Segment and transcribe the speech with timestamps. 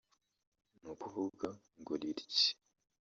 [0.79, 1.49] ni ukuvuga
[1.79, 2.35] ngo Lil G